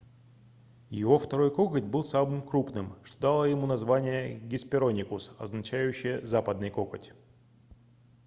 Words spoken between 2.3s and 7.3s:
крупным что дало ему название hesperonychus означающее западный коготь